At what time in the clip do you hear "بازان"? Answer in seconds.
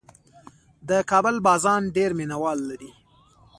1.47-1.81